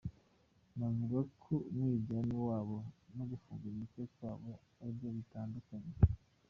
Navuga 0.77 1.19
ko 1.41 1.53
umwiryane 1.69 2.35
wabo 2.47 2.77
no 3.15 3.23
gufunga 3.31 3.63
imitwe 3.71 4.01
kwabo 4.13 4.51
aribyo 4.81 5.07
bidutandukanyije”. 5.13 6.01